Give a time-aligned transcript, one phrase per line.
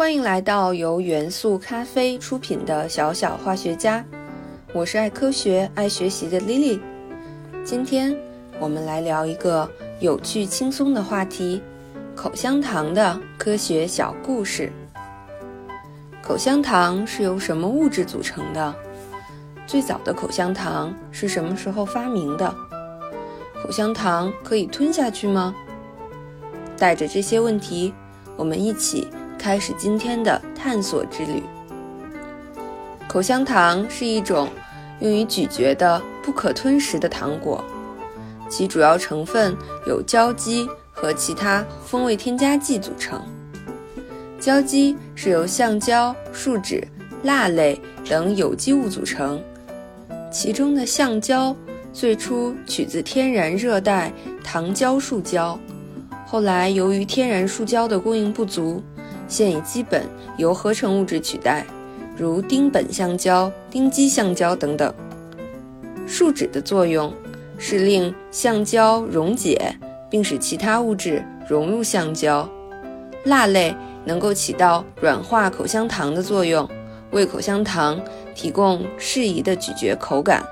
[0.00, 4.02] 欢迎来到由元素咖啡出品的小小化学家，
[4.72, 6.80] 我是爱科学、爱学习的 Lily。
[7.62, 8.16] 今天
[8.58, 11.60] 我们来聊一个有趣轻松的话题——
[12.16, 14.72] 口香糖的科学小故事。
[16.22, 18.74] 口香糖是由什么物质组成的？
[19.66, 22.50] 最早的口香糖是什么时候发明的？
[23.62, 25.54] 口香糖可以吞下去吗？
[26.78, 27.92] 带着这些问题，
[28.38, 29.06] 我们一起
[29.40, 31.42] 开始今天的探索之旅。
[33.08, 34.50] 口香糖是一种
[35.00, 37.64] 用于咀嚼的不可吞食的糖果，
[38.50, 43.18] 其主要成分由胶基和其他风味添加剂组成。
[44.38, 46.86] 胶基是由橡胶、树脂、
[47.22, 49.42] 蜡类等有机物组成。
[50.30, 51.56] 其中的橡胶
[51.94, 54.12] 最初取自天然热带
[54.44, 55.58] 糖胶树胶，
[56.26, 58.82] 后来由于天然树胶的供应不足，
[59.30, 60.04] 现已基本
[60.36, 61.64] 由合成物质取代，
[62.16, 64.92] 如丁苯橡胶、丁基橡胶等等。
[66.06, 67.10] 树脂的作用
[67.56, 69.74] 是令橡胶溶解，
[70.10, 72.46] 并使其他物质融入橡胶。
[73.24, 76.68] 蜡类能够起到软化口香糖的作用。
[77.12, 78.00] 为口香糖
[78.36, 80.44] 提供适宜的咀嚼口感。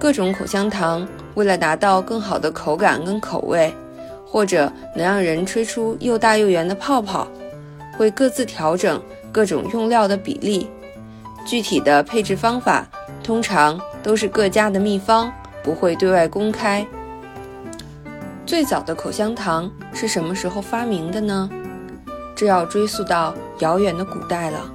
[0.00, 3.72] 各种口香糖为了达到更好的口感跟口味，
[4.26, 7.26] 或者能让人吹出又大又圆的泡泡，
[7.96, 9.00] 会各自调整
[9.32, 10.68] 各种用料的比例。
[11.46, 12.86] 具体的配置方法
[13.22, 16.84] 通常都是各家的秘方，不会对外公开。
[18.44, 21.48] 最早的口香糖是什么时候发明的呢？
[22.34, 24.70] 这要追溯到遥远的古代了。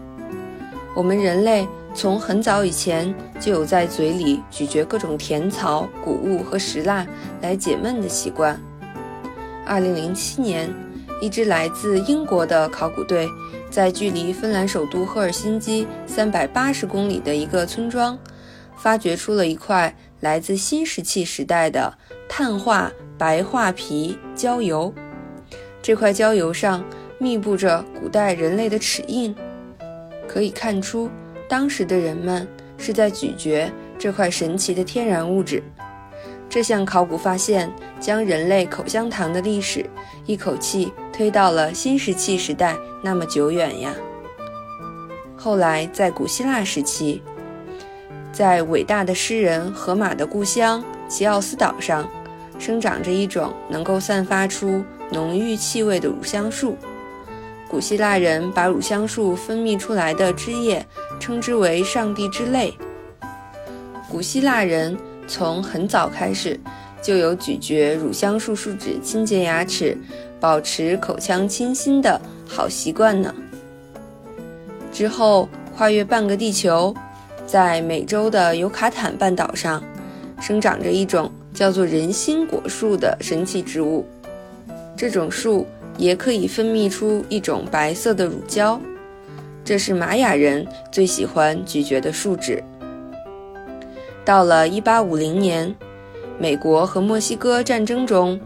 [0.96, 7.06] 我们人类从很早以前就有在嘴里咀嚼各种甜草、谷物和石蜡
[7.42, 8.60] 来解闷的习惯。
[9.72, 10.70] 二零零七年，
[11.22, 13.26] 一支来自英国的考古队
[13.70, 18.20] 在距离芬兰首都赫尔辛基三百八十公里的一个村庄，
[18.76, 24.94] 发掘出了一块来自新石器时代的碳化白化皮焦油。
[25.82, 26.84] 这块焦油上
[27.18, 29.34] 密布着古代人类的齿印。
[30.28, 31.10] 可以看出，
[31.48, 32.46] 当时的人们
[32.78, 35.64] 是在咀嚼这块神奇的天然物质。
[36.52, 39.90] 这项考古发现将人类口香糖的历史
[40.26, 43.94] 一口气推到了新石器时代，那么久远呀！
[45.38, 47.24] 后来，在古希腊时期，
[48.34, 52.06] 在伟大的诗人荷马的故乡齐奥斯岛上，
[52.60, 56.76] 生长着一种能够散发出浓郁气味的乳香树。
[57.70, 60.86] 古希腊人把乳香树分泌出来的汁液
[61.18, 62.78] 称之为“上帝之泪”。
[64.12, 64.98] 古希腊人
[65.32, 66.60] 从很早开始
[67.02, 69.98] 就有咀嚼乳香树树脂清洁牙齿、
[70.42, 73.34] 保持口腔清新的好习惯呢。
[74.92, 75.48] 之后
[75.78, 76.94] 跨越半个地球，
[77.48, 79.82] 在美洲的尤卡坦半岛上，
[80.42, 84.06] 生长着一种叫做人心果树的神奇植物。
[84.98, 85.66] 这种树。
[85.98, 88.80] 也可以分泌出一种白色的乳胶，
[89.64, 92.64] 这是玛雅人最喜欢咀嚼的树脂。
[94.24, 95.76] 到了1850年，
[96.38, 98.40] 美国和墨西哥战争中，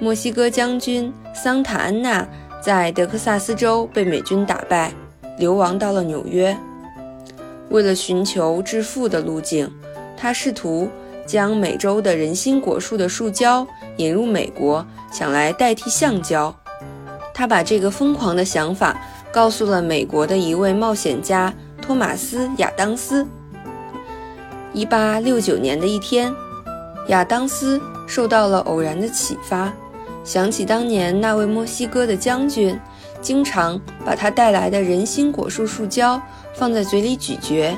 [0.00, 2.26] 墨西哥将军桑塔安娜
[2.60, 4.92] 在德克萨斯州被美军打败，
[5.38, 6.56] 流亡到了纽约。
[7.70, 9.70] 为了寻求致富的路径，
[10.16, 10.88] 他试图
[11.24, 16.54] 将美洲的人心果树的树胶引入美国，想来代替橡胶。
[17.34, 19.00] 他把这个疯狂的想法
[19.32, 21.52] 告诉了美国的一位冒险家
[21.82, 23.26] 托马斯·亚当斯。
[24.76, 26.32] 1869年的一天，
[27.08, 29.72] 亚当斯受到了偶然的启发，
[30.22, 32.78] 想起当年那位墨西哥的将军
[33.22, 36.20] 经常把他带来的人心果树树胶
[36.54, 37.74] 放在嘴里咀嚼，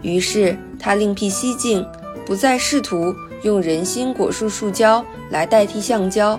[0.00, 1.84] 于是他另辟蹊径，
[2.24, 3.12] 不再试图
[3.42, 6.38] 用人心果树树胶来代替橡胶。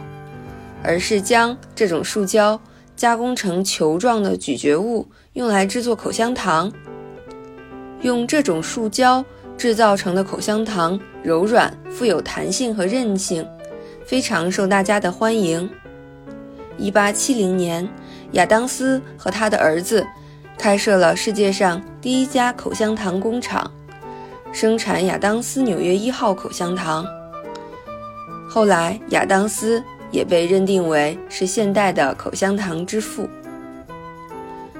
[0.83, 2.57] 而是将这种树胶
[2.95, 6.71] 加工成球状的咀嚼物，用来制作口香糖。
[8.01, 9.25] 用这种树胶
[9.57, 13.45] 制造成的口香糖柔软、富有弹性和韧性，
[14.05, 15.69] 非常受大家的欢迎。
[16.79, 17.89] 1870年，
[18.33, 20.05] 亚当斯和他的儿子
[20.57, 23.71] 开设了世界上第一家口香糖工厂，
[24.51, 27.05] 生产亚当斯纽约一号口香糖。
[28.47, 29.83] 后来，亚当斯。
[30.09, 33.27] 也被认定为是现代的口香糖之父。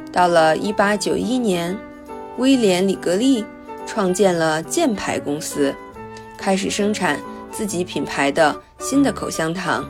[0.09, 1.77] 到了1891年，
[2.37, 3.43] 威廉·里格利
[3.87, 5.73] 创建了箭牌公司，
[6.37, 7.19] 开始生产
[7.51, 9.83] 自己品牌的新的口香糖。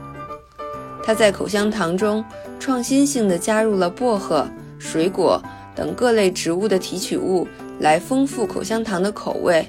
[1.03, 2.23] 他在口香糖中
[2.59, 4.47] 创新性的加入了薄荷、
[4.77, 5.41] 水果
[5.75, 7.47] 等各类植物的提取物，
[7.79, 9.67] 来丰富口香糖的口味，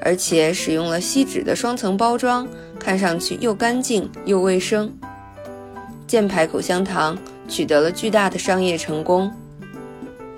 [0.00, 2.46] 而且使用了锡纸的双层包装，
[2.78, 4.92] 看上去又干净又卫生。
[6.06, 7.18] 箭牌口香糖
[7.48, 9.32] 取得了巨大的商业成功，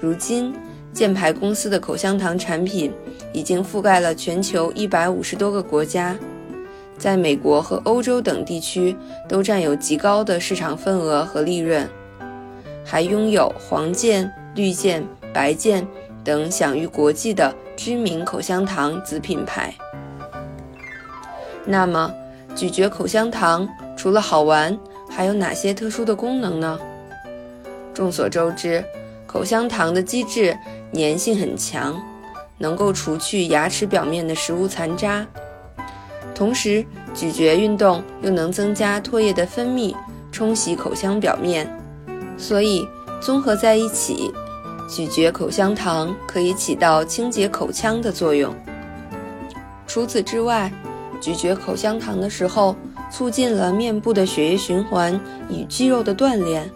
[0.00, 0.54] 如今
[0.98, 2.92] 箭牌公司的口香糖产品
[3.32, 6.18] 已经覆盖了全球一百五十多个国家。
[6.98, 8.96] 在美国和欧洲等地区
[9.28, 11.88] 都占有极高的市场份额和利润，
[12.84, 15.86] 还拥有黄健、绿箭、白箭
[16.24, 19.72] 等享誉国际的知名口香糖子品牌。
[21.64, 22.12] 那么，
[22.56, 24.76] 咀嚼口香糖除了好玩，
[25.08, 26.76] 还有哪些特殊的功能呢？
[27.94, 28.84] 众所周知，
[29.28, 30.58] 口香糖的基质
[30.94, 31.94] 粘性很强，
[32.56, 35.24] 能够除去牙齿表面的食物残渣。
[36.34, 36.84] 同时，
[37.14, 39.94] 咀嚼运动又能增加唾液的分泌，
[40.32, 41.68] 冲洗口腔表面，
[42.38, 42.88] 所以
[43.20, 44.32] 综合在一起，
[44.88, 48.54] 咀嚼口香糖可以起到清洁口腔的作用。
[49.86, 50.72] 除此之外，
[51.20, 52.74] 咀嚼口香糖的时候，
[53.10, 55.20] 促进了面部的血液循环
[55.50, 56.70] 与肌肉的锻炼，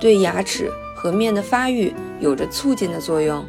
[0.00, 0.70] 对牙齿
[1.04, 3.44] 颌面的发育有着促进的作用，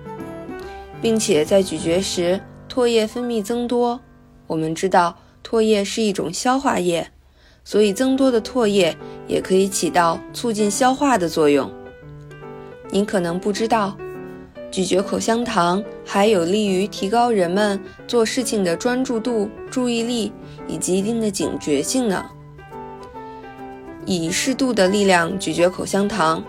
[1.01, 3.99] 并且在咀嚼时唾液分泌增多。
[4.47, 5.15] 我们知道。
[5.47, 7.07] 唾液是一种消化液，
[7.63, 8.97] 所以增多的唾液
[9.27, 11.71] 也可以起到促进消化的作用。
[12.89, 13.95] 您可能不知道，
[14.71, 20.33] 咀嚼口香糖还有利于提高人们做事情的专注度、注意力
[20.67, 22.25] 以及一定的警觉性呢。
[24.07, 26.43] 以适度的力量咀嚼口香糖，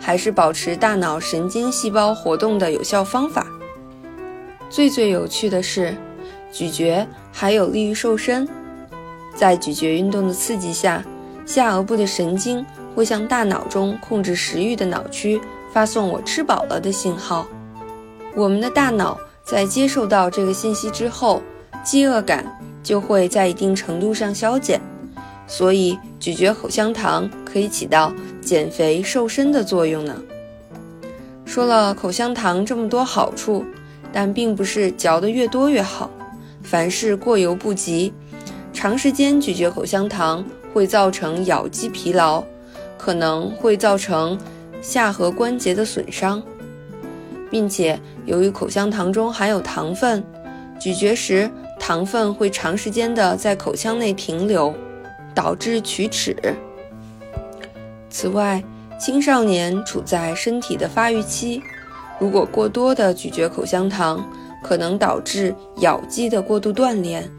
[0.00, 3.46] 还是保持大脑神经细胞活动的有效方法。
[4.68, 5.94] 最最有趣的是。
[6.52, 8.48] 咀嚼还有利于瘦身，
[9.34, 11.04] 在咀嚼运动的刺激下，
[11.44, 12.64] 下颌部的神经
[12.94, 15.40] 会向大脑中控制食欲的脑区
[15.72, 17.44] 发送“我吃饱了”的信号。
[18.36, 21.42] 我们的大脑在接受到这个信息之后，
[21.82, 22.46] 饥饿感
[22.84, 24.80] 就会在一定程度上消减，
[25.48, 30.20] 所以咀嚼口香糖可以起到减肥瘦身的作用呢。
[31.44, 33.64] 说了口香糖这么多好处，
[34.12, 36.10] 但并不是嚼得越多越好。
[36.64, 38.12] 凡事过犹不及，
[38.72, 42.42] 长时间咀嚼口香糖会造成咬肌疲劳，
[42.98, 44.36] 可能会造成
[44.82, 46.42] 下颌关节的损伤，
[47.48, 47.96] 并且
[48.26, 50.24] 由于口香糖中含有糖分，
[50.80, 51.48] 咀嚼时
[51.78, 54.74] 糖分会长时间的在口腔内停留，
[55.32, 56.36] 导致龋齿。
[58.16, 58.62] 此外，
[58.96, 61.60] 青少年处在身体的发育期，
[62.20, 64.24] 如果过多的咀嚼口香糖。
[64.62, 67.30] 可能导致咬肌的过度锻炼，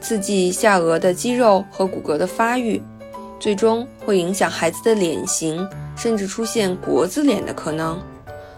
[0.00, 2.82] 刺激下颚的肌肉和骨骼的发育，
[3.38, 7.96] 最终会影响孩子的脸型，甚至出现国字脸的可能。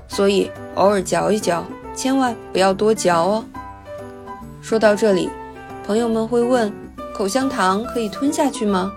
[0.09, 1.63] 所以偶尔嚼一嚼，
[1.95, 3.45] 千万不要多嚼哦。
[4.63, 5.29] 说到这里，
[5.87, 6.73] 朋友们会问：
[7.15, 8.91] 口香糖可以吞下去吗？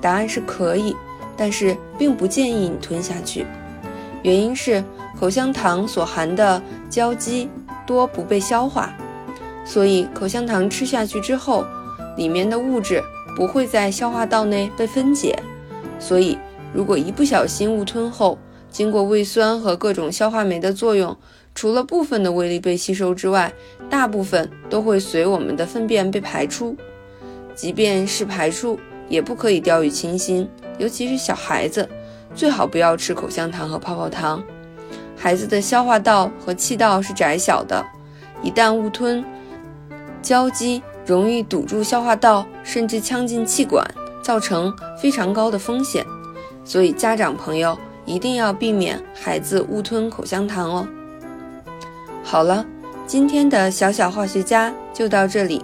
[0.00, 0.94] 答案是可以，
[1.36, 3.46] 但是并不建议你吞下去。
[4.22, 4.82] 原因是
[5.18, 7.48] 口香糖所含的胶基。
[7.86, 8.94] 多不被消化，
[9.62, 11.62] 所以口香糖吃下去之后，
[12.16, 13.02] 里面的物质
[13.36, 15.38] 不会在消化道内被分解，
[15.98, 16.38] 所以
[16.72, 18.38] 如果一不小心误吞后，
[18.70, 21.14] 经过胃酸和各种消化酶的作用，
[21.54, 23.52] 除了部分的胃力被吸收之外，
[23.90, 26.74] 大部分都会随我们的粪便被排出。
[27.54, 31.88] 即便是排出，也不可以掉以轻心，尤其是小孩子，
[32.34, 34.42] 最好不要吃口香糖和泡泡糖。
[35.16, 37.84] 孩子的消化道和气道是窄小的，
[38.42, 39.24] 一旦误吞，
[40.20, 43.86] 胶基容易堵住消化道，甚至呛进气管，
[44.22, 46.04] 造成非常高的风险。
[46.64, 50.88] 所以家长朋友一定要避免孩子误吞口香糖哦。
[52.22, 52.64] 好了，
[53.06, 55.62] 今天的小小化学家就到这里。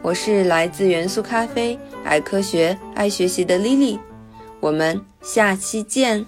[0.00, 1.78] 我是来自元素咖啡、
[2.08, 3.98] 爱科学、爱学习的 Lily，
[4.60, 6.24] 我们下期见。